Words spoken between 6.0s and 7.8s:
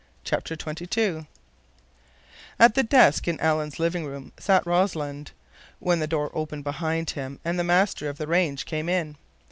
door opened behind him and the